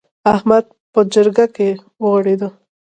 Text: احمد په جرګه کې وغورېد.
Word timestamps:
احمد 0.33 0.65
په 0.93 0.99
جرګه 1.13 1.45
کې 1.55 1.69
وغورېد. 2.01 2.41